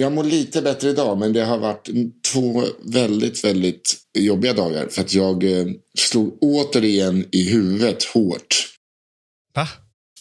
[0.00, 1.88] Jag mår lite bättre idag, men det har varit
[2.32, 4.88] två väldigt, väldigt jobbiga dagar.
[4.88, 5.66] För att jag eh,
[5.98, 8.68] slog återigen i huvudet hårt.
[9.54, 9.68] Va?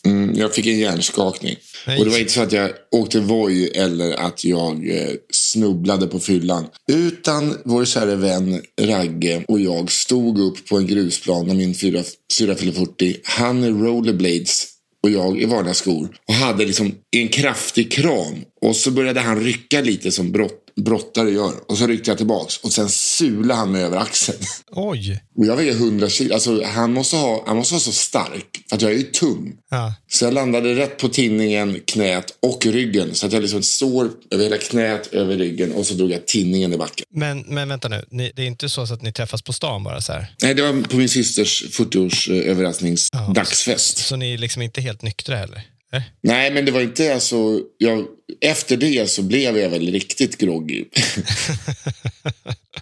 [0.05, 1.55] Mm, jag fick en hjärnskakning.
[1.88, 1.99] Nej.
[1.99, 6.20] Och det var inte så att jag åkte voj eller att jag eh, snubblade på
[6.20, 6.66] fyllan.
[6.91, 12.55] Utan vår kära vän Ragge och jag stod upp på en grusplan när min syrra
[12.55, 13.18] fyllde 40.
[13.23, 14.76] Han är rollerblades
[15.08, 16.10] och jag i vardagsskor.
[16.27, 18.36] Och hade liksom en kraftig kram.
[18.62, 21.53] Och så började han rycka lite som brott, brottare gör.
[21.71, 22.57] Och så ryckte jag tillbaks.
[22.57, 24.37] Och sen sulade han mig över axeln.
[24.71, 25.23] Oj.
[25.37, 26.33] Och jag väger 100 kilo.
[26.33, 28.63] Alltså, han, måste ha, han måste vara så stark.
[28.70, 29.53] För att jag är ju tung.
[29.71, 29.93] Ja.
[30.11, 33.15] Så jag landade rätt på tinningen, knät och ryggen.
[33.15, 35.71] Så att jag liksom sår över hela knät, över ryggen.
[35.71, 37.05] Och så drog jag tinningen i backen.
[37.13, 40.01] Men, men vänta nu, ni, det är inte så att ni träffas på stan bara
[40.01, 40.35] så här?
[40.41, 43.31] Nej, det var på min systers 40-års eh, överrasknings Ja.
[43.35, 43.98] dagsfest.
[43.98, 45.61] Så ni är liksom inte helt nyktra heller?
[45.93, 46.02] Eh?
[46.21, 47.62] Nej, men det var inte alltså...
[47.77, 48.05] Jag,
[48.41, 50.85] efter det så blev jag väl riktigt groggy.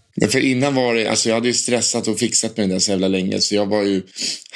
[0.21, 2.79] Men för innan var det, alltså jag hade ju stressat och fixat med det där
[2.79, 3.41] så jävla länge.
[3.41, 4.01] Så jag var ju,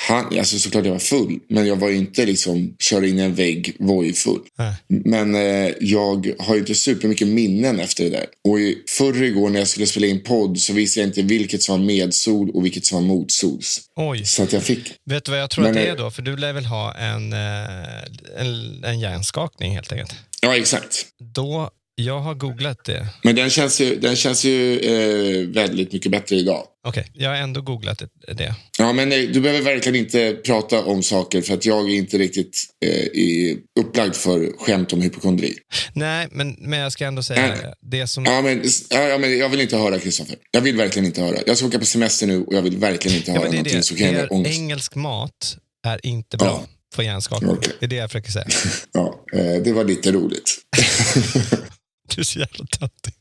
[0.07, 1.39] han, alltså såklart jag var full.
[1.49, 4.39] Men jag var ju inte liksom, kör in i en vägg, vojfull.
[4.57, 4.73] Nej.
[4.88, 8.25] Men eh, jag har ju inte supermycket minnen efter det där.
[8.47, 11.63] Och i, förr igår när jag skulle spela in podd så visste jag inte vilket
[11.63, 13.81] som var medsol och vilket som var motsols.
[13.95, 14.25] Oj.
[14.25, 16.11] Så att jag fick, Vet du vad jag tror Men, att det eh, är då?
[16.11, 20.13] För du lär väl ha en, eh, en, en hjärnskakning helt enkelt?
[20.41, 21.05] ja exakt.
[21.35, 21.69] Då,
[22.05, 23.07] jag har googlat det.
[23.23, 26.63] Men den känns ju, den känns ju eh, väldigt mycket bättre idag.
[26.87, 28.01] Okej, jag har ändå googlat
[28.37, 28.55] det-.
[28.77, 32.17] Ja, men nej, du behöver verkligen inte prata om saker för att jag är inte
[32.17, 35.53] riktigt eh, i, upplagd för skämt om hypokondri.
[35.93, 37.73] Nej, men, men jag ska ändå säga Nej.
[37.81, 38.25] det som...
[38.25, 40.35] Ja men, ja, ja, men jag vill inte höra Kristoffer.
[40.51, 41.37] Jag vill verkligen inte höra.
[41.45, 43.57] Jag ska åka på semester nu och jag vill verkligen inte Ja, höra men det
[43.57, 43.83] någonting det.
[43.83, 44.57] som kan ge ångest.
[44.59, 46.63] engelsk mat är inte bra Ja.
[46.95, 47.51] för hjärnskakning.
[47.51, 47.73] Okej.
[47.79, 48.47] Det är det jag försöker säga.
[48.93, 50.55] Ja, eh, det var lite roligt.
[52.16, 53.14] Du är så jävla töntig.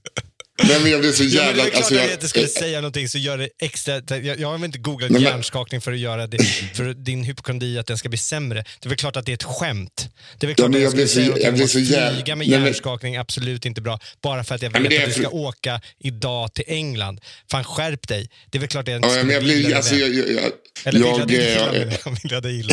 [0.64, 1.62] Nej, men jag blev så Ja, jävla...
[1.62, 3.94] det är klart alltså, att jag, jag inte skulle säga någonting så gör det extra...
[4.08, 6.38] Jag, jag har väl inte googlat Nej, men- hjärnskakning för att göra det,
[6.74, 8.64] för din hypokondri att den ska bli sämre.
[8.80, 10.08] Det är väl klart att det är ett skämt.
[10.38, 11.70] Det är väl klart men att jag jag skulle så- säga jag någonting om att
[11.70, 13.98] flyga med Nej, hjärnskakning är absolut inte bra.
[14.22, 17.20] Bara för att jag Nej, vet det att du ska åka idag till England.
[17.50, 18.30] Fan skärp dig.
[18.50, 20.30] Det är väl klart att jag ja, skulle jag, vilja blir, dig alltså, jag, jag,
[20.30, 20.52] jag,
[20.84, 21.66] Eller jag jag, dig eh, jag.
[22.30, 22.64] Jag dig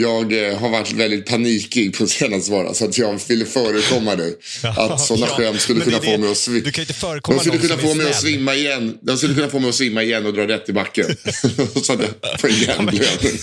[0.00, 4.32] jag eh, har varit väldigt panikig på senaste vara så att jag ville förekomma det.
[4.76, 6.64] Att sådana Ja, skämt skulle kunna få mig att svimma.
[6.64, 8.98] Du kan inte förekomma De skulle någon kunna få mig att svimma igen.
[9.02, 11.04] De skulle kunna få mig att svimma igen och dra rätt i backen.
[11.82, 13.38] så att jag får en hjärnblödning.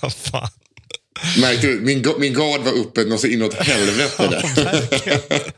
[0.00, 0.48] Vad fan.
[1.38, 1.80] Märkte du?
[1.80, 5.52] Min, min gard var uppe något så inåt helvete där.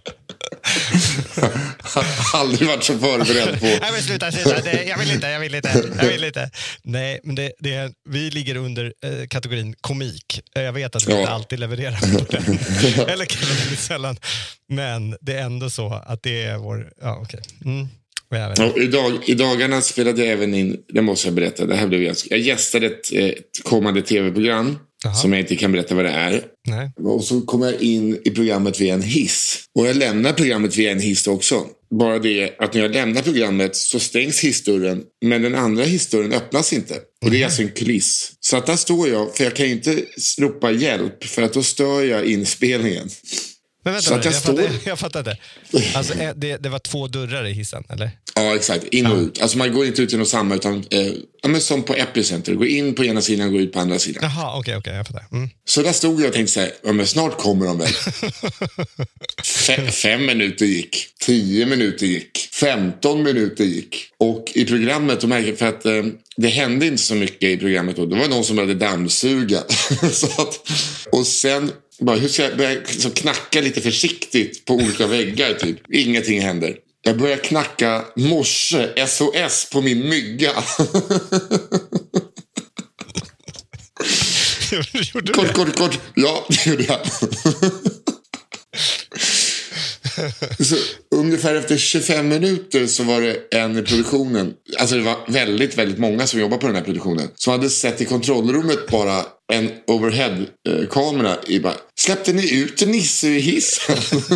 [2.34, 3.66] Aldrig varit så förberedd på...
[3.66, 4.60] Nej men sluta, sluta.
[4.60, 6.50] Det, jag vill inte, jag vill inte, jag vill inte.
[6.82, 10.40] Nej, men det, det vi ligger under eh, kategorin komik.
[10.56, 11.18] Eh, Jag vet att vi Ja.
[11.20, 12.42] inte alltid levererar på den.
[13.08, 14.16] Eller kan väldigt sällan.
[14.68, 16.92] Men det är ändå så att det är vår...
[17.00, 17.40] Ja, okej.
[17.64, 17.88] Mm.
[18.30, 18.62] Vet inte.
[18.62, 22.02] Ja, idag, I dagarna spelade jag även in, det måste jag berätta, det här blev
[22.02, 25.14] jag, jag gästade ett, ett kommande tv-program Jaha.
[25.14, 26.44] som jag inte kan berätta vad det är.
[26.66, 26.90] Nej.
[27.04, 29.64] Och så kom jag in i programmet via en hiss.
[29.74, 31.66] Och jag lämnar programmet via en hiss också.
[31.90, 35.02] Bara det att när jag lämnar programmet så stängs hissdörren.
[35.24, 36.94] Men den andra hissdörren öppnas inte.
[37.24, 38.32] Och det är alltså en kuliss.
[38.40, 40.04] Så att där står jag, för jag kan ju inte
[40.38, 41.24] ropa hjälp.
[41.24, 43.08] För att då stör jag inspelningen.
[43.88, 45.36] Men vänta Så att jag jag, står- fattar, jag fattar inte.
[45.94, 48.10] Alltså, eh, det, det var två dörrar i hissen, eller?
[48.34, 48.84] Ja, exakt.
[48.84, 49.42] In och ut.
[49.42, 52.54] Alltså man går inte ut genom samma utan eh, som på Epicenter.
[52.54, 54.22] Gå in på ena sidan och gå ut på andra sidan.
[54.22, 55.24] Jaha, okej, okej, jag fattar.
[55.32, 55.48] Mm.
[55.64, 57.88] Så där stod jag och tänkte så här, ja men snart kommer de väl.
[59.44, 63.96] Fe- fem minuter gick, tio minuter gick, femton minuter gick.
[64.18, 65.20] Och i programmet,
[65.58, 66.02] för att eh,
[66.36, 68.06] det hände inte så mycket i programmet då.
[68.06, 69.58] Det var någon som började dammsuga.
[70.38, 70.60] att,
[71.12, 75.78] och sen, bara, hur ska jag börja liksom knacka lite försiktigt på olika väggar typ.
[75.92, 76.76] Ingenting händer.
[77.02, 80.50] Jag börjar knacka morse, SOS på min mygga.
[85.14, 85.52] Gjorde Kort, det?
[85.52, 85.98] kort, kort.
[86.14, 87.00] Ja, det gjorde jag.
[90.66, 90.76] Så,
[91.14, 95.98] ungefär efter 25 minuter så var det en i produktionen, alltså det var väldigt, väldigt
[95.98, 101.36] många som jobbade på den här produktionen, som hade sett i kontrollrummet bara en overhead-kamera
[101.46, 103.96] i bara, släppte ni ut Nisse i hissen?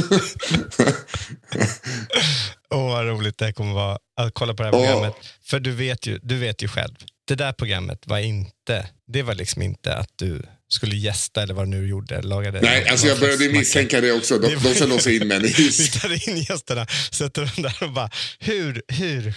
[2.75, 4.85] Åh, vad roligt det kommer vara att kolla på det här Åh.
[4.85, 5.14] programmet.
[5.44, 6.94] För du vet, ju, du vet ju själv,
[7.29, 11.65] det där programmet var inte, det var liksom inte att du skulle gästa eller vad
[11.67, 12.23] du nu gjorde.
[12.23, 14.38] Lagade Nej, alltså jag började misstänka det också.
[14.38, 17.43] De, Det var- de ska låsa in mig i en Vi tar in gästerna, sätter
[17.43, 19.35] dem där och bara, hur, hur,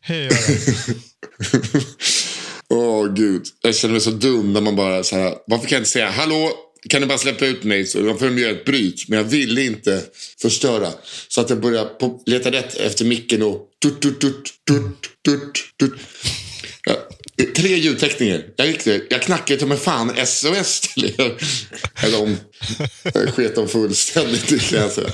[0.00, 1.84] hur gör de?
[2.70, 5.80] Åh gud, jag känner mig så dum när man bara så här, varför kan jag
[5.80, 6.52] inte säga hallå,
[6.88, 7.86] kan du bara släppa ut mig?
[7.86, 10.02] Så de får de göra ett bryt, men jag ville inte
[10.42, 10.88] förstöra.
[11.28, 15.52] Så att jag började på, leta rätt efter micken och tut, tut, tut, tut, tut,
[15.78, 15.92] tut.
[16.86, 16.94] Ja,
[17.56, 19.02] tre ljudteckningar, Jag gick det.
[19.10, 21.36] Jag knackade till mig fan SOS till er.
[22.04, 22.36] Eller om
[23.14, 25.10] jag sket dem fullständigt i kan jag säga.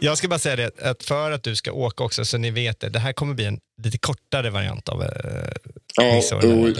[0.00, 2.80] Jag ska bara säga det, att för att du ska åka också, så ni vet
[2.80, 5.08] det, det här kommer bli en lite kortare variant av eh,
[5.96, 6.76] Ja, och.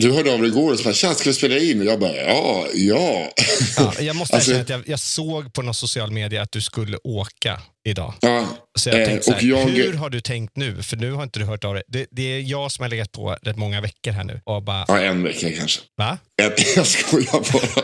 [0.00, 1.80] Du hörde av dig igår och sa tja, ska vi spela in?
[1.80, 3.30] Och jag bara, ja, ja.
[3.76, 6.60] Ja, jag måste Alltså- erkänna att jag, jag såg på någon social media att du
[6.60, 8.14] skulle åka idag.
[8.20, 8.46] ja.
[8.78, 10.82] Så jag eh, tänkte så här, jag, hur har du tänkt nu?
[10.82, 11.82] För nu har inte du hört av dig.
[11.88, 14.40] Det, det är jag som har legat på rätt många veckor här nu.
[14.44, 15.80] Och bara, Ja, en vecka kanske.
[15.96, 16.18] va?
[16.36, 17.82] Jag, jag skojar bara.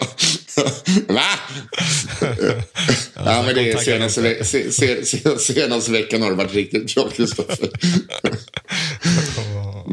[1.14, 1.31] Va?
[3.14, 6.94] ja, men det är senaste, ve- se, se, se, senaste veckan har det varit riktigt
[6.94, 7.69] bra, Kristoffer.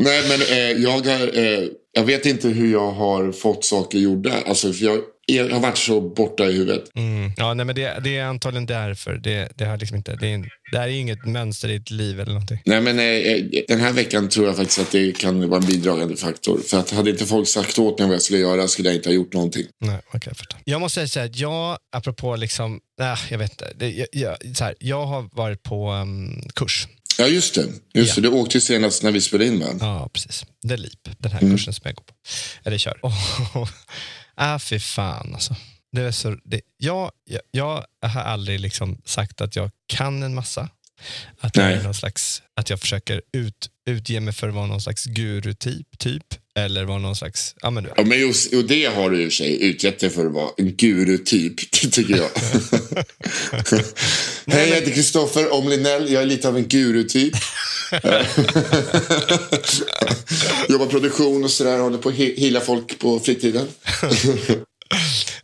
[0.03, 4.33] Nej, men eh, jag, har, eh, jag vet inte hur jag har fått saker gjorda.
[4.45, 6.83] Alltså, för jag, jag har varit så borta i huvudet.
[6.95, 7.31] Mm.
[7.37, 9.13] Ja, nej, men det, det är antagligen därför.
[9.13, 12.19] Det, det, har liksom inte, det, är, det här är inget mönster i ditt liv
[12.19, 12.59] eller någonting.
[12.65, 16.15] Nej, men eh, den här veckan tror jag faktiskt att det kan vara en bidragande
[16.15, 16.59] faktor.
[16.67, 19.09] För att hade inte folk sagt åt mig vad jag skulle göra skulle jag inte
[19.09, 19.65] ha gjort någonting.
[19.79, 20.59] Nej, okej, jag.
[20.65, 23.85] Jag måste säga att jag, apropå liksom, nej, jag vet inte.
[23.85, 26.87] Jag, jag, här, jag har varit på um, kurs.
[27.21, 27.65] Ja, just det.
[27.93, 28.21] Just Ja.
[28.23, 28.29] det.
[28.29, 29.67] Du åkte ju senast när vi spelade in, va?
[29.79, 30.45] Ja, precis.
[30.67, 31.51] The Leap, den här Mm.
[31.53, 32.13] kursen som jag går på.
[32.63, 32.99] Eller kör.
[33.03, 33.69] Oh,
[34.35, 35.55] ah, fy fan alltså.
[35.91, 40.35] Det är så, det, jag, jag, jag har aldrig liksom sagt att jag kan en
[40.35, 40.69] massa.
[41.39, 41.75] Att jag, Nej.
[41.75, 45.99] är någon slags, att jag försöker ut, utge mig för att vara någon slags guru-typ.
[45.99, 46.23] Typ,
[46.55, 47.55] eller vara någon slags...
[47.61, 47.93] Ja, men, du.
[47.97, 50.33] Ja, men just, och det har du i och för sig utgett dig för att
[50.33, 52.29] vara en guru-typ, tycker jag.
[54.45, 56.11] Hej, jag heter Kristoffer Omlinell.
[56.11, 57.33] Jag är lite av en guru-typ.
[60.69, 61.79] Jobbar produktion och sådär.
[61.79, 63.67] Håller på att heala folk på fritiden.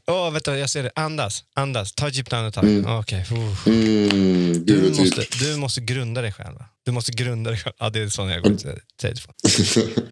[0.08, 0.92] Åh, vänta, jag ser det.
[0.96, 1.94] Andas, andas.
[1.94, 2.86] Ta ett djupt andetag.
[3.00, 3.22] Okej.
[3.22, 3.68] uff.
[3.68, 4.98] Mm, Du, guru-typ.
[5.00, 6.56] måste, du måste grunda dig själv.
[6.86, 7.74] Du måste grunda dig själv.
[7.80, 9.34] Ja, det är så jag går till telefon.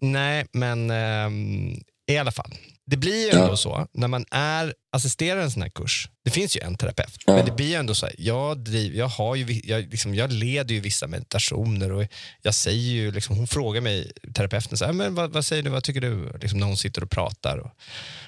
[0.00, 1.80] Nej, men ehm,
[2.10, 2.54] i alla fall.
[2.90, 3.56] Det blir ju ändå Ja.
[3.56, 7.36] så, när man är assisterar en sån här kurs, det finns ju en terapeut, Ja.
[7.36, 10.32] men det blir ju ändå så här, jag, driv, jag, har ju, jag, liksom, jag
[10.32, 12.06] leder ju vissa meditationer och
[12.42, 15.70] jag säger ju, liksom, hon frågar mig, terapeuten, så här, men vad, vad säger du,
[15.70, 17.58] vad tycker du, liksom, när hon sitter och pratar.
[17.58, 17.70] Och,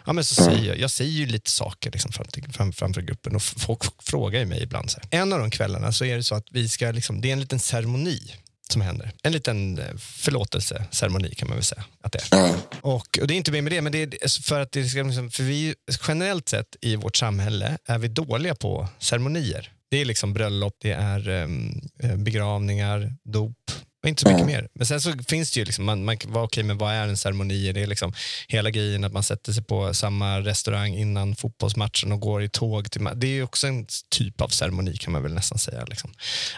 [0.06, 3.00] ja, men så säger jag, jag säger ju lite saker liksom, fram till, fram, framför
[3.02, 4.90] gruppen och folk frågar ju mig ibland.
[4.90, 5.20] Så här.
[5.20, 7.40] En av de kvällarna så är det så att vi ska, liksom, det är en
[7.40, 8.32] liten ceremoni
[8.72, 9.12] som händer.
[9.22, 12.54] En liten eh, förlåtelseceremoni kan man väl säga att det är.
[12.80, 15.02] Och, och det är inte mer med det, men det är för att det ska,
[15.02, 15.74] liksom, för vi
[16.08, 19.72] generellt sett i vårt samhälle är vi dåliga på ceremonier.
[19.90, 23.70] Det är liksom bröllop, det är eh, begravningar, dop
[24.02, 24.68] och inte så mycket mer.
[24.74, 27.72] Men sen så finns det ju, liksom, man, man okej, men vad är en ceremoni?
[27.72, 28.12] Det är liksom
[28.48, 32.90] hela grejen att man sätter sig på samma restaurang innan fotbollsmatchen och går i tåg
[32.90, 35.84] till Det är ju också en typ av ceremoni kan man väl nästan säga.
[35.84, 36.10] Liksom.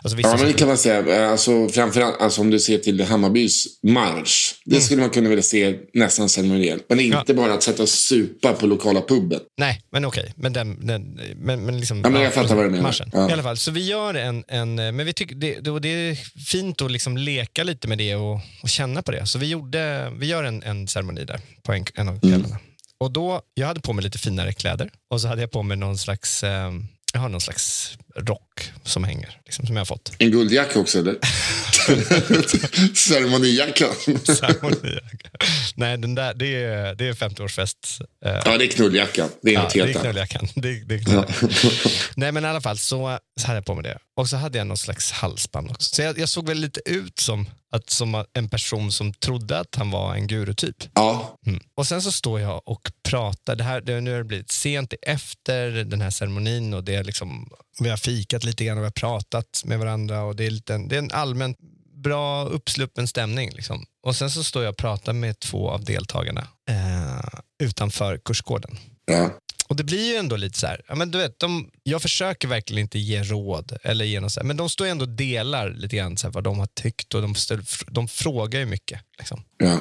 [0.02, 1.30] Alltså, Ja, men det kan man säga.
[1.30, 4.54] Alltså, framförallt alltså, om du ser till Hammarbys marsch.
[4.64, 4.82] Det Mm.
[4.82, 6.85] skulle man kunna vilja se nästan ceremoniellt.
[6.88, 9.40] Men inte bara att sätta och supa på lokala puben.
[9.59, 10.32] Nej, men okej.
[10.37, 12.82] Men, den, den, men, men liksom, Ja, men jag fattar vad du menar.
[12.82, 13.11] Marschen.
[13.12, 13.30] Ja.
[13.30, 16.14] I alla fall, så vi gör en, en men vi tycker det, det, är
[16.50, 19.26] fint att liksom leka lite med det och, och känna på det.
[19.26, 22.59] Så vi, gjorde, vi gör en, en ceremoni där på en, en av kvällarna.
[22.99, 25.76] Och då, jag hade på mig lite finare kläder och så hade jag på mig
[25.76, 26.73] någon slags, eh,
[27.12, 30.12] jag har någon slags rock som hänger, liksom, som jag har fått.
[30.18, 31.16] En guldjacka också, eller?
[32.94, 33.87] Ceremonijacka.
[34.25, 35.28] Ceremonijacka.
[35.75, 38.00] Nej, den där, det är, det är 50-årsfest.
[38.25, 39.28] Eh, Ja, det är knulljackan.
[39.42, 40.02] Det är Ja, något helt annat.
[40.02, 40.49] knulljackan.
[40.54, 41.50] Det, det är knulljackan.
[42.16, 43.99] Nej men i alla fall så, så hade jag på mig det.
[44.16, 45.94] Och så hade jag någon slags halsband också.
[45.94, 49.74] Så jag, jag såg väl lite ut som Att som en person som trodde att
[49.74, 50.76] han var en gurutyp.
[50.94, 51.60] Ja, Mm.
[51.74, 53.56] Och sen så står jag och pratar.
[53.56, 57.04] Det här, det, nu har det blivit sent efter den här ceremonin och det är
[57.04, 57.50] liksom,
[57.80, 60.78] vi har fikat lite grann och vi har pratat med varandra och det är, lite,
[60.78, 61.58] det är en allmänt
[62.02, 63.50] bra uppsluppen stämning.
[63.50, 63.84] Liksom.
[64.06, 68.78] Och sen så står jag och pratar med två av deltagarna eh, utanför kursgården.
[69.04, 69.30] ja.
[69.70, 72.48] Och det blir ju ändå lite så här, ja, men du vet, de, jag försöker
[72.48, 75.08] verkligen inte ge råd, eller ge något så här, men de står ju ändå och
[75.08, 78.66] delar lite grann så här, vad de har tyckt och de, ställer, de frågar ju
[78.66, 79.00] mycket.
[79.18, 79.42] Liksom.
[79.58, 79.80] ja.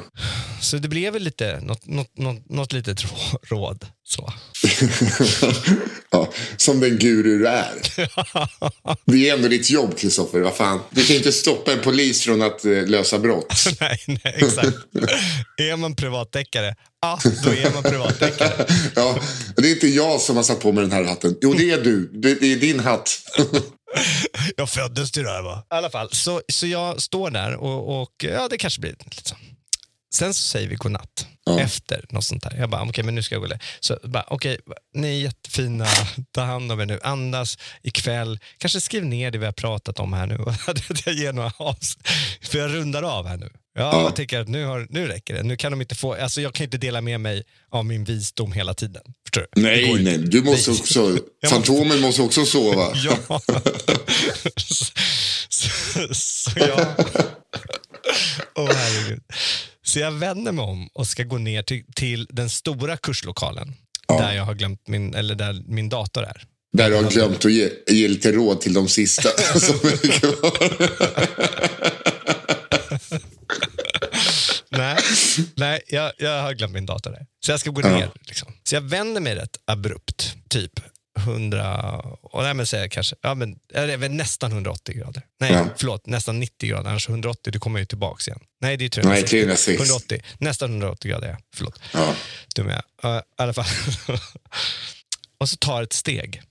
[0.61, 3.85] Så det blev väl lite, något, något, något, något litet rå- råd.
[4.09, 4.33] Så.
[6.09, 6.29] ja.
[6.57, 7.73] Som den guru du är.
[9.05, 10.39] Det är ändå ditt jobb, Kristoffer.
[10.39, 10.79] Vad fan?
[10.89, 13.53] Du kan inte stoppa en polis från att eh, lösa brott.
[13.79, 14.77] nej, nej, exakt.
[15.57, 18.65] är man privatdeckare, ja, då är man privatdeckare.
[18.95, 19.19] Ja,
[19.57, 21.35] det är inte jag som har satt på mig den här hatten.
[21.41, 22.09] Jo, det är du.
[22.13, 23.21] Det, det är din hatt.
[24.57, 25.63] Jag föddes till det här va?
[25.71, 29.29] I alla fall, så, så jag står där och, och ja, det kanske blir lite
[29.29, 29.35] så.
[30.13, 31.59] Sen så säger vi godnatt Ja.
[31.59, 32.55] efter något sånt där.
[32.59, 34.59] Jag bara, okej men nu ska jag gå och lä- Så bara, okej,
[34.93, 35.85] ni är jättefina,
[36.31, 40.13] ta hand om er nu, andas ikväll, kanske skriv ner det vi har pratat om
[40.13, 40.37] här nu.
[41.05, 41.97] Jag ger några avs-
[42.41, 43.49] För jag rundar av här nu.
[43.77, 45.43] Ja, jag tycker att nu, har, nu räcker det.
[45.43, 48.51] Nu kan de inte få, alltså jag kan inte dela med mig av min visdom
[48.51, 49.01] hela tiden.
[49.25, 49.61] Förstår du?
[49.61, 50.17] Nej, nej.
[50.17, 50.79] Du måste Nej.
[50.79, 51.17] också...
[51.49, 52.91] Fantomen måste också sova.
[52.95, 53.17] Ja.
[54.57, 54.85] så,
[55.49, 56.87] så, så jag...
[58.55, 59.21] Åh herregud.
[59.89, 63.73] Så jag vänder mig om och ska gå ner till, till den stora kurslokalen.
[64.07, 66.43] Där jag har glömt min, eller där min dator är.
[66.77, 69.29] Där du har glömt att ge, ge lite råd till de sista
[69.59, 69.99] som är.
[74.69, 74.97] Nej,
[75.55, 77.25] nej jag, jag har glömt min dator där.
[77.45, 78.11] Så jag ska gå ner.
[78.27, 78.53] Liksom.
[78.63, 80.79] Så jag vänder mig rätt abrupt, typ
[81.19, 85.25] 100, och nej men jag kanske, ja men, eller nästan 180 grader.
[85.39, 85.67] Nej, Ja.
[85.77, 88.39] förlåt, nästan 90 grader, annars 180, du kommer ju tillbaks igen.
[88.61, 89.77] Nej, det är Nej, 360.
[89.77, 89.83] 360.
[90.15, 91.37] 180, nästan 180 grader, ja.
[91.55, 91.79] förlåt.
[91.93, 92.13] Ja.
[92.55, 93.11] Dum är jag.
[93.11, 93.65] Uh, I alla fall.
[95.37, 96.41] och så tar ett steg.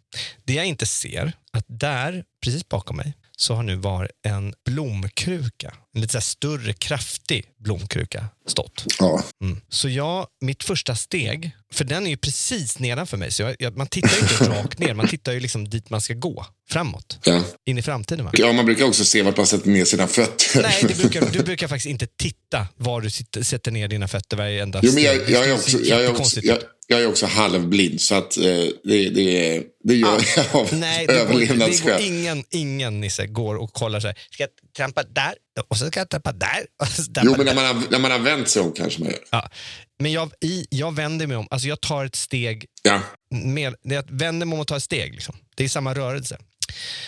[0.45, 5.75] Det jag inte ser, att där, precis bakom mig, så har nu var en blomkruka,
[5.95, 8.85] en lite så större, kraftig blomkruka stått.
[8.99, 9.23] Ja.
[9.45, 9.61] Mm.
[9.69, 13.77] Så jag, mitt första steg, för den är ju precis nedanför mig, så jag, jag,
[13.77, 17.19] man tittar ju inte rakt ner, man tittar ju liksom dit man ska gå, framåt,
[17.25, 17.43] Ja.
[17.67, 18.25] in i framtiden.
[18.25, 18.31] Va?
[18.35, 20.63] ja, man brukar också se vart man sätter ner sina fötter.
[20.63, 24.37] Nej, du brukar, du brukar faktiskt inte titta var du sitter, sätter ner dina fötter
[24.37, 25.35] varje enda Jo, men jag, steg.
[25.35, 26.59] jag, också, jag, också, jag.
[26.91, 28.45] Jag är också halvblind, så att, eh,
[28.85, 32.03] det, det, det gör jag av Ah, Nej, det går, det går överlevnadsskäl.
[32.05, 34.19] ingen, ingen Nisse går och kollar så här.
[34.31, 35.35] Ska jag trampa där
[35.69, 36.67] och så ska jag trampa där.
[36.97, 39.11] Så Jo, trampa men när man, har, när man har vänt sig om kanske man
[39.11, 39.21] gör.
[39.31, 39.51] Ja.
[39.99, 43.01] Men jag, i, jag vänder mig om, alltså jag tar ett steg, Ja.
[43.31, 45.13] med, att vänder mig om och tar ett steg.
[45.15, 45.37] Liksom.
[45.57, 46.39] Det är samma rörelse.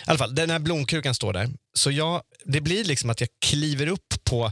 [0.07, 1.49] I alla fall, den här blomkrukan står där.
[1.73, 4.51] Så jag, det blir liksom att jag kliver upp på,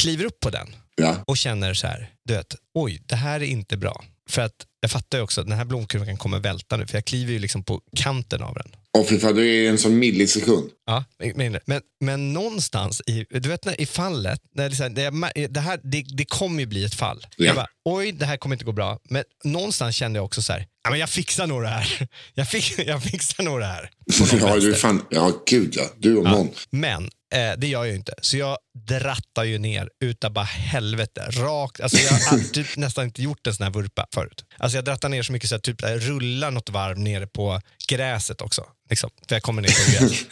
[0.00, 1.16] kliver upp på den Ja.
[1.26, 4.04] och känner så här, du vet, oj, det här är inte bra.
[4.30, 7.04] För att jag fattar ju också att den här blomkrukan kommer välta nu, för jag
[7.04, 8.76] kliver ju liksom på kanten av den.
[8.98, 10.70] Och fy fan, det är en sån millisekund.
[10.86, 11.04] Ja,
[11.34, 14.90] men, men, men någonstans i, du vet när, i fallet, när det, så här,
[15.48, 17.26] det, här, det, det kommer ju bli ett fall.
[17.36, 17.46] Ja.
[17.46, 18.98] Jag bara, oj det här kommer inte gå bra.
[19.10, 22.08] Men någonstans kände jag också så här, ja, men jag fixar nog det här.
[22.34, 23.90] Jag, fix, jag fixar nog det här.
[24.40, 25.84] Ja, du fan, ja, gud ja.
[25.98, 26.50] Du och någon.
[26.70, 28.14] Men eh, det gör jag ju inte.
[28.20, 31.28] Så jag drattar ju ner utav bara helvete.
[31.30, 31.80] Rakt.
[31.80, 34.44] Alltså jag har typ nästan inte gjort en sån här vurpa förut.
[34.58, 38.40] Alltså jag drattar ner så mycket så jag typ rullar något varv nere på gräset
[38.40, 38.64] också.
[38.90, 40.24] Liksom, för jag kommer ner på gräs.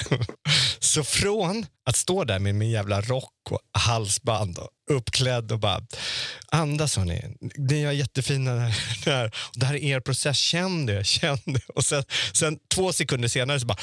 [0.78, 5.80] så från att stå där med min jävla rock och halsband och uppklädd och bara
[6.50, 7.22] andas hörni.
[7.56, 8.72] Ni är jättefina
[9.04, 9.26] där.
[9.26, 11.60] Och det här är er process, känn det, känn det.
[11.74, 13.78] Och sen, sen två sekunder senare så bara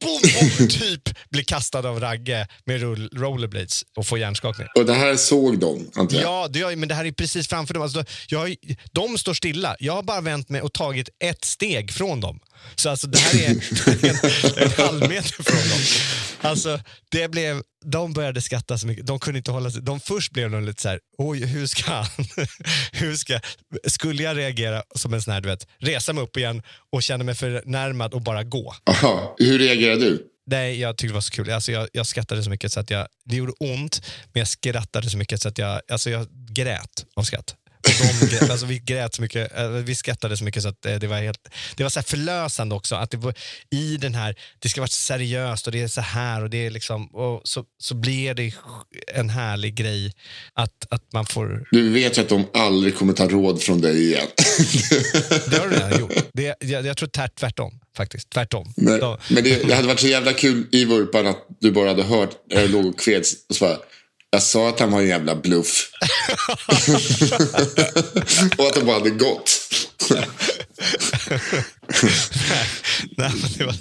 [0.00, 2.82] boom, boom, typ blir kastad av Ragge med
[3.12, 4.66] rollerblades och får hjärnskakning.
[4.74, 6.24] Och det här såg de, antar jag.
[6.24, 7.82] Ja, det gör, men det här är precis framför dem.
[7.82, 8.56] Alltså, jag,
[8.92, 9.76] de står stilla.
[9.78, 12.40] Jag har bara vänt mig och tagit ett steg från dem.
[12.74, 13.60] Så alltså, det här är en,
[14.56, 15.80] en halv meter från dem.
[16.40, 16.80] Alltså,
[17.10, 19.06] det blev, de började skratta så mycket.
[19.06, 19.82] De kunde inte hålla sig.
[19.82, 22.06] De först blev de lite så här, oj, hur ska han?
[22.92, 23.40] hur ska,
[23.86, 26.62] skulle jag reagera som en sån här, du vet, resa mig upp igen
[26.92, 28.74] och känna mig förnärmad och bara gå?
[28.90, 29.34] Aha.
[29.38, 30.30] Hur reagerar du?
[30.46, 31.50] Nej, jag tyckte det var så kul.
[31.50, 35.10] Alltså, jag, jag skrattade så mycket så att jag, det gjorde ont, men jag skrattade
[35.10, 37.56] så mycket så att jag, alltså, jag grät av skratt.
[37.84, 41.06] De alltså, vi grät så mycket, eh, vi skrattade så mycket så att eh, det
[41.06, 42.94] var helt, det var så här förlösande också.
[42.94, 43.34] Att det var,
[43.70, 46.70] I den här, det ska vara seriöst och det är så här och det är
[46.70, 48.54] liksom, och så, så blir det
[49.14, 50.12] en härlig grej
[50.52, 54.02] att, att man får Du vet ju att de aldrig kommer ta råd från dig
[54.02, 54.26] igen.
[55.50, 56.12] Det har du redan gjort.
[56.32, 57.80] Det, jag, jag tror tvärt, tvärtom.
[57.96, 58.30] faktiskt.
[58.30, 58.72] Tvärtom.
[58.76, 62.02] Men, men det, det hade varit så jävla kul i vurpan att du bara hade
[62.02, 63.34] hört jag låg och kveds.
[63.48, 63.78] Och så bara,
[64.34, 65.90] jag sa att han var en jävla bluff.
[68.58, 69.50] och att det bara hade gått.
[73.16, 73.74] Nej, det var,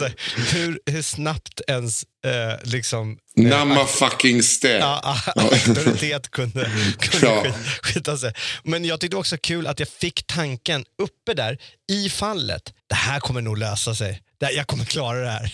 [0.00, 0.14] här,
[0.54, 4.68] hur, hur snabbt ens eh, liksom, eh, Namma fucking stä.
[4.78, 7.42] Ja, auktoritet kunde, kunde Ja.
[7.42, 8.32] skit, skita sig.
[8.64, 11.58] Men jag tyckte också kul att jag fick tanken uppe där
[11.92, 12.62] i fallet.
[12.88, 14.20] Det här kommer nog lösa sig.
[14.40, 15.52] Det här, jag kommer klara det här.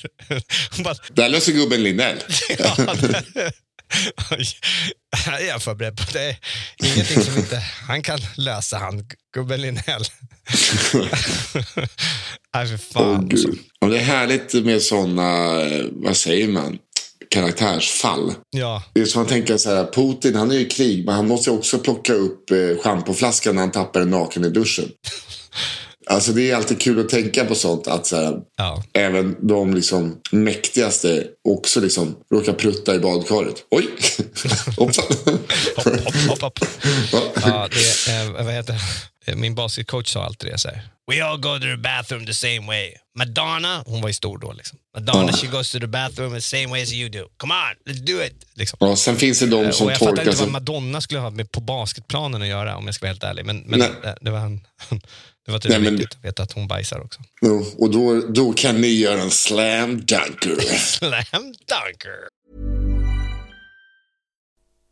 [0.85, 2.19] Bara, Där löser gubben Lindell.
[2.59, 2.77] ja,
[5.17, 6.03] Här är jag förberedd på.
[6.13, 6.37] Det
[6.85, 10.05] ingenting som inte han kan lösa, han gubben Linnell.
[12.55, 13.29] Nej, för fan.
[13.29, 13.59] gud.
[13.81, 15.59] Och det är härligt med sådana,
[15.93, 16.79] vad säger man,
[17.31, 18.35] karaktärsfall.
[18.51, 21.15] ja, Det är som man tänker så här, Putin han är ju i krig men
[21.15, 24.89] han måste ju också plocka upp eh, schampoflaskan när han tappar den naken i duschen.
[26.11, 28.83] Alltså det är alltid kul att tänka på sånt att så här, ja.
[28.93, 33.55] även de liksom mäktigaste också liksom råkar prutta i badkaret.
[33.71, 33.89] Oj!
[34.77, 35.05] Hoppsan!
[35.77, 36.59] Hopp, hopp, hopp, hopp.
[37.45, 37.69] Ja.
[37.71, 38.75] Det, eh, vad heter?
[39.35, 40.83] Min basketcoach sa alltid det så här.
[41.13, 42.93] We all go to the bathroom the same way.
[43.19, 44.79] Madonna, hon var ju stor då liksom.
[44.97, 47.29] Madonna she goes to the bathroom the same way as you do.
[47.37, 48.47] Come on, let's do it.
[48.55, 48.77] Liksom.
[48.81, 50.49] Ja, sen finns det de Eh, som och jag fattar inte vad.
[50.51, 53.45] Madonna skulle ha med på basketplanen att göra om jag ska vara helt ärlig.
[53.47, 54.61] Men, men det, det var, en,
[55.47, 57.21] det var men- viktigt att veta att hon bajsar också.
[57.79, 60.61] Och då, då kan ni göra en slam dunker.
[60.79, 62.17] Slam dunker.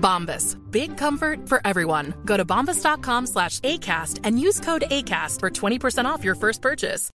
[0.00, 0.56] Bombas.
[0.70, 2.12] Big comfort for everyone.
[2.24, 7.10] Go to bombas.com slash ACAST and use code ACAST for 20% off your first purchase.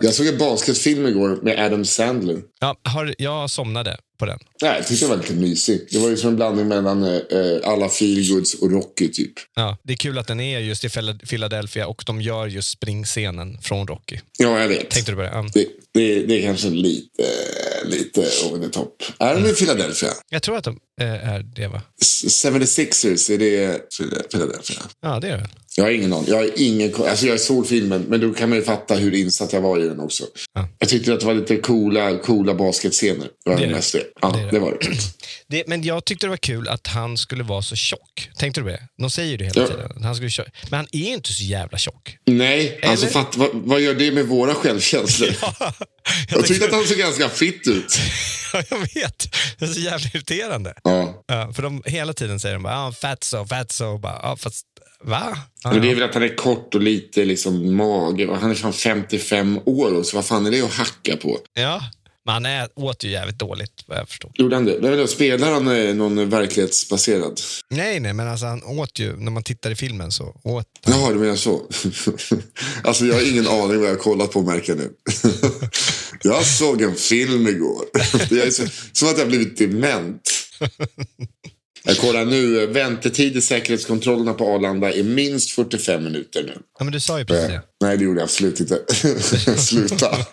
[0.00, 2.42] Jag såg en basketfilm igår med Adam Sandler.
[2.60, 4.38] Ja, har, jag somnade på den.
[4.62, 5.86] Nej, jag tyckte det var lite mysig.
[5.90, 7.20] Det var ju som en blandning mellan eh,
[7.64, 9.32] alla feelgoods och Rocky typ.
[9.54, 12.70] Ja, det är kul att den är just i Phila- Philadelphia och de gör just
[12.70, 14.18] springscenen från Rocky.
[14.38, 14.90] Ja, jag vet.
[14.90, 15.30] Tänkte du på det?
[15.34, 15.46] Ja.
[15.54, 17.22] Det, det, det är kanske lite,
[17.84, 19.02] lite over the top.
[19.18, 20.10] Är de i Philadelphia?
[20.30, 21.82] Jag tror att de är det va?
[22.02, 23.80] S- 76ers, är det
[24.30, 24.76] Philadelphia?
[25.02, 25.48] Ja, det är det.
[25.76, 26.28] Jag har ingen aning.
[26.28, 29.52] Jag har ingen alltså jag såg filmen, men då kan man ju fatta hur insatt
[29.52, 30.24] jag var i den också.
[30.54, 30.68] Ja.
[30.78, 33.28] Jag tyckte att det var lite coola, coola basketscener.
[33.44, 34.02] Det var Det mest det.
[34.22, 34.88] Ja, Det det, var det.
[35.48, 38.30] Det, men jag tyckte det var kul att han skulle vara så tjock.
[38.38, 38.82] Tänkte du på det?
[38.98, 39.66] De säger ju det hela Ja.
[39.66, 40.02] tiden.
[40.04, 42.16] Han skulle tjo- men han är inte så jävla tjock.
[42.26, 45.30] Nej, alltså fatt, vad, vad gör det med våra självkänslor?
[46.30, 47.98] jag tyckte att han såg ganska fit ut.
[48.56, 49.28] Ja, jag vet.
[49.58, 50.74] Det är så jävla irriterande.
[50.84, 51.24] Ja.
[51.54, 53.98] För de, hela tiden säger de bara ah, fat so, fat so.
[53.98, 54.66] Bara, ah, fast,
[55.04, 55.38] va?
[55.64, 58.26] Ja, Men det är väl att han är kort och lite liksom mage.
[58.26, 61.38] Och han är fan 55 år och så vad fan är det att hacka på?
[61.54, 61.80] ja,
[62.26, 64.30] Men han ä- åt ju jävligt dåligt vad jag förstår.
[64.34, 65.08] Gjorde han det?
[65.08, 67.40] Spelar han eh, någon verklighetsbaserad?
[67.70, 71.12] Nej, nej, men alltså han åt ju, när man tittar i filmen så åt Jaha,
[71.12, 71.62] du menar så.
[72.84, 74.90] alltså jag har ingen aning vad jag har kollat på märker jag nu.
[76.22, 77.84] jag såg en film igår.
[78.28, 80.30] Det är så, som att jag blivit dement.
[81.86, 86.58] Jag kollar nu, väntetid i säkerhetskontrollerna på Arlanda är minst 45 minuter nu.
[86.78, 87.62] Ja, men du sa ju precis Eh, det.
[87.80, 88.78] Nej, det gjorde jag absolut inte.
[89.58, 90.16] Sluta.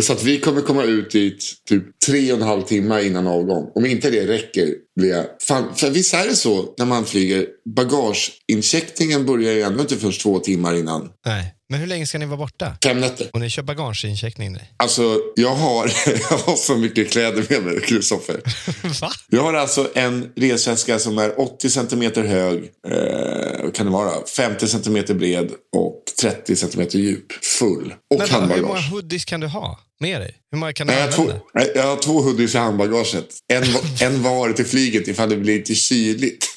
[0.00, 3.72] Så att vi kommer komma ut dit typ tre och en halv timme innan avgång.
[3.74, 5.26] Om inte det räcker blir jag...
[5.48, 10.20] Fan, för visst är det så när man flyger, bagageincheckningen börjar ju ändå inte först
[10.22, 11.10] två timmar innan.
[11.26, 11.54] Nej.
[11.68, 12.76] Men hur länge ska ni vara borta?
[12.84, 13.30] Fem nätter.
[13.32, 14.52] Och ni kör bagageincheckning?
[14.52, 14.72] nej?
[14.76, 15.92] Alltså, jag har,
[16.30, 18.40] jag har så mycket kläder med mig, Kristoffer.
[19.00, 19.10] Va?
[19.28, 24.68] Jag har alltså en resväska som är 80 centimeter hög, eh, kan det vara, 50
[24.68, 27.32] centimeter bred och 30 centimeter djup.
[27.58, 27.94] Full.
[28.14, 28.90] Och vad- hur många handbagage.
[28.90, 30.34] hoodies kan du ha med dig?
[30.50, 33.28] Hur många kan du Nej, jag, två, nej, jag har två hoodies i handbagaget.
[33.48, 33.64] En,
[34.08, 36.54] en var till flyget ifall det blir lite kyligt.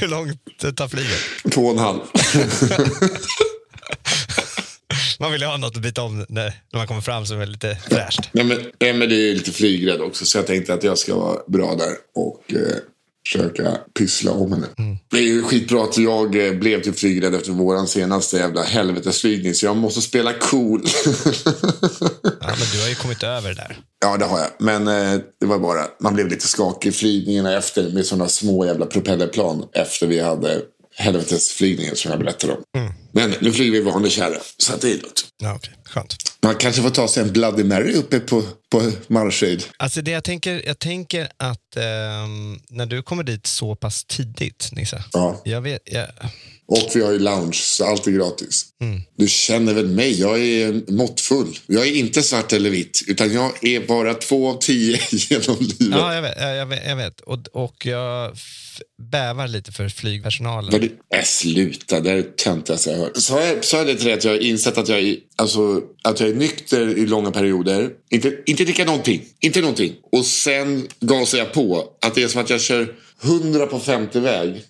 [0.00, 1.20] Hur långt tar flyget?
[1.52, 2.00] Två och en halv.
[5.20, 7.46] Man vill ju ha något att byta om när, när man kommer fram som är
[7.46, 8.20] lite fräscht.
[8.32, 11.74] Nej, men Emelie är lite flygrädd också så jag tänkte att jag ska vara bra
[11.74, 12.76] där och eh,
[13.26, 14.66] försöka pyssla om henne.
[15.10, 19.54] Det är ju skitbra att jag eh, blev till flygrädd efter våran senaste jävla helvetesflygning
[19.54, 20.82] så jag måste spela cool.
[22.40, 23.78] Ja, men du har ju kommit över det där.
[24.00, 24.48] ja, det har jag.
[24.58, 28.66] Men eh, det var bara, man blev lite skakig i flygningarna efter med sådana små
[28.66, 30.60] jävla propellerplan efter vi hade
[30.96, 32.62] helvetesflygningen som jag berättade om.
[33.12, 35.24] Men nu flyger vi vanlig kärra så att det är lugnt.
[35.42, 35.74] Ja, okej.
[35.84, 36.14] Skönt.
[36.44, 39.58] Man kanske får ta sig en Bloody Mary uppe på, på Marshade.
[39.76, 44.68] Alltså det jag tänker, jag tänker att ehm, när du kommer dit så pass tidigt,
[44.72, 45.04] Nisse.
[45.12, 45.40] Ja.
[45.44, 46.06] Jag vet, jag,
[46.66, 48.66] Och vi har ju lounge, så allt är gratis.
[49.18, 51.58] Du känner väl mig, jag är måttfull.
[51.66, 55.76] Jag är inte svart eller vitt, utan jag är bara två av tio genom livet.
[55.98, 56.34] ja, jag vet.
[56.40, 57.20] Jag, vet, jag vet.
[57.20, 58.36] Och, och jag
[59.02, 60.80] bävar lite för flygpersonalen.
[60.80, 63.16] Det- Äh, sluta, det är töntigaste jag har hört.
[63.16, 65.80] Sa jag, sa jag det till dig att jag har insett att jag, är, alltså,
[66.02, 67.90] att jag är nykter i långa perioder?
[68.10, 69.92] Inte, inte dricka någonting, inte någonting.
[70.12, 71.84] Och sen gasar jag på.
[72.06, 74.62] Att det är som att jag kör 100 på 50 väg.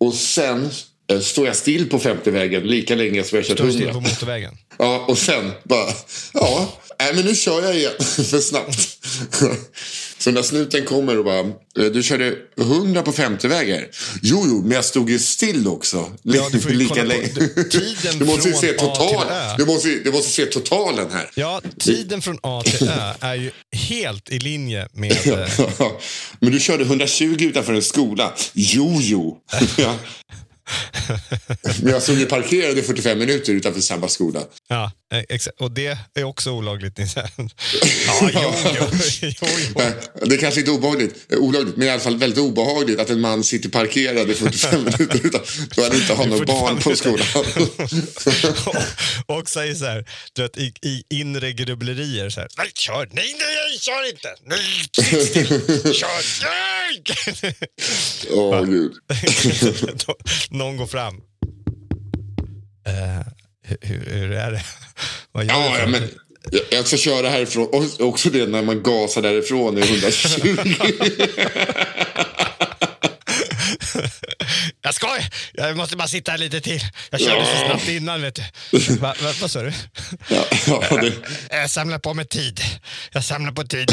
[0.00, 0.68] Och sen
[1.12, 3.84] eh, står jag still på 50 vägen lika länge som jag kört Står du 100.
[3.90, 4.56] still på motorvägen?
[4.78, 5.86] Ja, och sen bara,
[6.32, 8.88] ja, nej, men nu kör jag igen för snabbt.
[10.20, 13.86] Så när snuten kommer och bara, "Eh, du körde 100 på 50-vägar.
[14.22, 16.12] Jo, jo, men jag stod ju still också.
[16.22, 19.54] Ja, du får ju Lika kolla på- tiden du måste från se A till Ö.
[19.58, 21.30] du måste, du måste se totalen här.
[21.34, 25.12] Ja, tiden från A till Ö är ju helt i linje med...
[25.26, 25.48] eh,
[26.40, 28.32] men du körde 120 utanför en skola.
[28.54, 29.38] Jo, jo.
[29.78, 29.94] Ja.
[31.82, 34.40] Men jag stod ju parkerad i 45 minuter utanför samma skola.
[34.68, 34.92] Ja.
[35.58, 37.30] Och det är också olagligt, Nisse.
[38.06, 38.86] Ja, jo, jo,
[39.20, 39.32] jo,
[39.74, 39.80] jo.
[40.26, 43.10] Det är kanske inte är obehagligt, eh, olagligt, men i alla fall väldigt obehagligt att
[43.10, 45.40] en man sitter parkerad i 45 minuter utan
[45.76, 47.26] då han inte har något barn på skolan.
[49.26, 53.08] och, och säger så här, du vet, i, i inre grubblerier så här, nej, kör,
[53.12, 54.88] nej, nej, kör inte, nej,
[55.94, 57.02] kör, nej!
[58.30, 58.92] Åh gud.
[60.06, 60.16] Då-
[60.50, 61.14] Någon går fram.
[62.86, 63.26] Eh,
[63.62, 64.62] hur, hur, är det?
[65.32, 66.02] Vad gör Ja, ja, men
[66.50, 67.68] jag- jag ska köra härifrån.
[67.72, 70.56] Och också det när man gasar därifrån i 120.
[74.82, 75.08] Jag ska,
[75.52, 76.80] jag måste bara sitta här lite till.
[77.10, 78.42] Jag körde så snabbt innan, vet du.
[78.96, 79.72] Va, va, vad sa du?
[80.28, 81.12] ja, ja, det,
[81.50, 82.60] Jag samlar på mig tid.
[83.12, 83.92] Jag samlar på tid.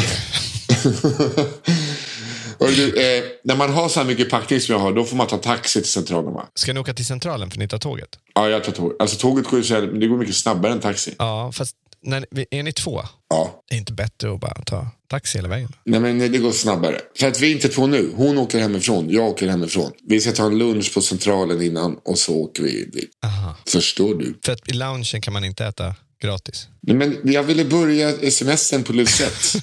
[2.58, 5.26] Du, eh, när man har så här mycket packning som jag har, då får man
[5.26, 6.46] ta taxi till centralen va?
[6.54, 8.08] Ska ni åka till Centralen för ni tar tåget?
[8.38, 8.92] Ja, jag tar tåg.
[8.98, 11.14] Alltså tåget går ju så här, men det går mycket snabbare än taxi.
[11.18, 13.02] Ja, fast när, är ni två?
[13.30, 13.62] Ja.
[13.68, 15.72] Det är inte bättre att bara ta taxi hela vägen?
[15.84, 17.00] Nej men det går snabbare.
[17.18, 18.12] För att vi är inte två nu.
[18.16, 19.92] Hon åker hemifrån, jag åker hemifrån.
[20.06, 23.10] Vi ska ta en lunch på centralen innan och så åker vi dit.
[23.24, 23.54] Aha.
[23.66, 24.38] Förstår du?
[24.44, 26.68] För att i loungen kan man inte äta gratis.
[26.80, 29.62] Nej, men jag ville börja semestern på Lucette.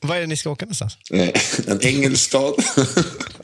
[0.00, 0.96] Var är det ni ska åka någonstans?
[1.10, 1.30] Eh,
[1.66, 2.54] en engelsk stad.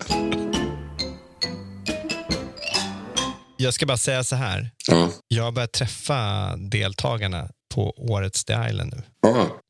[3.65, 4.71] Jag ska bara säga så här.
[4.89, 5.11] ja.
[5.29, 9.03] Jag har börjat träffa deltagarna på årets The Island nu.
[9.23, 9.61] ja.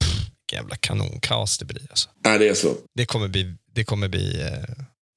[0.47, 1.87] Vilken jävla kanonkaos det blir.
[1.91, 2.09] Alltså.
[2.25, 2.75] Ja, det är så.
[2.95, 3.55] Det kommer bli...
[3.75, 4.75] Det kommer bli eh,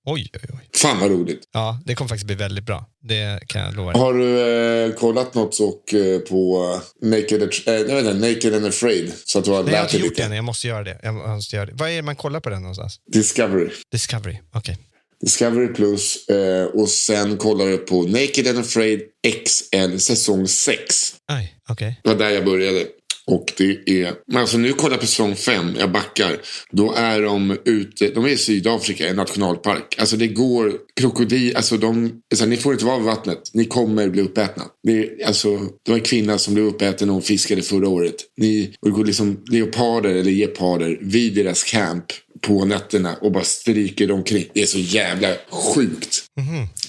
[0.08, 0.70] oj, oj, oj.
[0.76, 1.42] Fan vad roligt.
[1.54, 2.86] Ja, det kommer faktiskt bli väldigt bra.
[3.04, 4.02] Det kan jag lova dig.
[4.02, 4.40] Har du
[4.86, 6.64] eh, kollat något och, eh, på
[7.04, 9.14] eh, Naked, eh, inte, Naked and Afraid?
[9.26, 10.32] Så att du har Nej, jag har lärt inte gjort det än.
[10.32, 11.00] Jag måste göra det.
[11.04, 11.74] Jag måste göra det.
[11.76, 13.00] Vad är det man kollar på den någonstans?
[13.14, 13.70] Discovery.
[13.92, 14.38] Discovery.
[14.54, 14.78] Okej.
[15.22, 19.02] Discovery Plus eh, och sen kollade jag på Naked and Afraid
[19.46, 21.16] XL säsong 6.
[21.32, 22.00] Aj, okej.
[22.04, 22.88] Det var där jag började.
[23.28, 26.38] Och det är, men alltså nu kollar jag på säsong 5, jag backar.
[26.72, 29.96] Då är de ute, de är i Sydafrika, en nationalpark.
[30.00, 33.40] Alltså det går krokodil, alltså de, alltså ni får inte vara vid vattnet.
[33.54, 34.64] Ni kommer bli uppätna.
[34.84, 38.16] Det, alltså, det var en kvinna som blev uppäten när hon fiskade förra året.
[38.38, 42.06] Ni, och det går liksom leoparder eller geparder vid deras camp
[42.42, 44.46] på nätterna och bara stryker omkring.
[44.54, 46.24] Det är så jävla sjukt.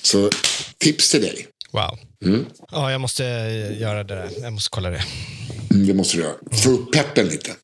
[0.03, 0.31] Så
[0.79, 1.47] tips till dig.
[1.73, 1.99] Wow.
[2.25, 2.47] Mm.
[2.73, 4.31] Ja, jag måste eh, göra det där.
[4.43, 5.03] Jag måste kolla det.
[5.71, 6.35] Mm, Det måste du göra.
[6.65, 7.51] Få upp peppen lite.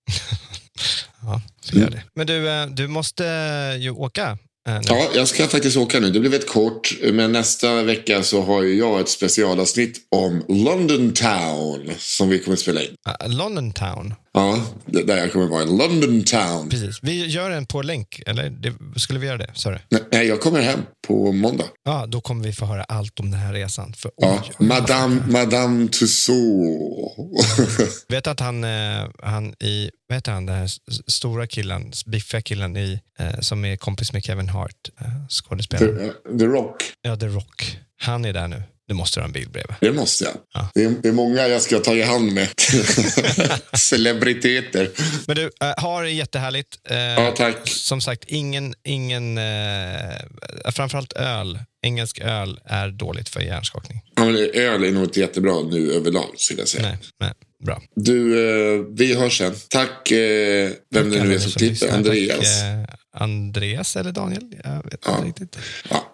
[1.27, 2.03] Ja, så gör det.
[2.15, 4.39] Men du, eh, du måste eh, ju åka.
[4.67, 4.81] nu.
[4.85, 6.11] Ja, jag ska faktiskt åka nu.
[6.11, 11.13] Det blev ett kort, men nästa vecka så har ju jag ett specialavsnitt om London
[11.13, 12.95] Town som vi kommer att spela in.
[13.05, 14.15] Ah, London Town.
[14.37, 16.69] Ja, där jag kommer vara i London Town.
[16.71, 16.99] Precis.
[17.03, 19.51] Vi gör en på länk, eller det, skulle vi göra det?
[19.89, 19.99] Du?
[20.13, 21.65] Nej, jag kommer hem på måndag.
[21.85, 23.93] Ja, då kommer vi få höra allt om den här resan.
[23.93, 28.07] För, Ja, oj, oj, Madame, Madame Tussauds.
[28.09, 30.71] Vet att han, eh, han i, vad heter han, den här
[31.11, 35.97] stora killen, biffiga killen i, eh, som är kompis med Kevin Hart, eh, skådespelaren.
[35.99, 36.83] The, The Rock.
[37.03, 37.79] Ja, The Rock.
[38.03, 38.63] Han är där nu.
[38.89, 39.77] Du måste ha en bild bredvid.
[39.81, 40.33] Det måste jag.
[40.55, 40.69] Ja.
[40.75, 42.49] Det, är, det är många jag ska ta i hand med.
[43.79, 44.91] Celebriteter.
[45.27, 46.79] Men du, äh, ha det jättehärligt.
[46.91, 47.69] Eh, Ja, tack.
[47.69, 54.01] Som sagt, ingen, ingen eh, framförallt öl, engelsk öl är dåligt för hjärnskakning.
[54.17, 56.83] Ja, men öl är nog inte jättebra nu överlag, skulle jag säga.
[56.83, 57.33] Nej, nej,
[57.65, 57.83] bra.
[57.97, 59.55] Du, eh, vi hörs sen.
[59.69, 61.89] Tack, eh, vem det nu är som klipper.
[61.95, 62.39] Andreas.
[62.61, 64.55] Tack, eh, Andreas eller Daniel?
[64.65, 65.17] Jag vet Ja.
[65.27, 65.59] inte riktigt.
[65.91, 66.14] Ja,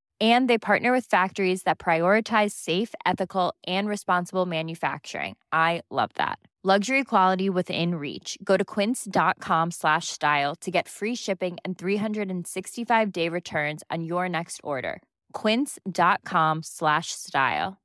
[0.21, 5.35] And they partner with factories that prioritize safe, ethical, and responsible manufacturing.
[5.51, 6.37] I love that.
[6.63, 8.37] Luxury quality within reach.
[8.43, 14.29] Go to quince.com slash style to get free shipping and 365 day returns on your
[14.29, 15.01] next order.
[15.33, 17.79] Quince.com slash style.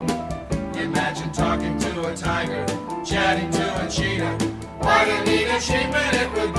[0.00, 2.66] Imagine talking to a tiger,
[3.04, 4.38] chatting to a cheetah.
[4.78, 6.54] What a neat achievement it would